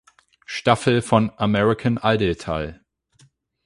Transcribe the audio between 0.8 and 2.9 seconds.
von American Idol teil.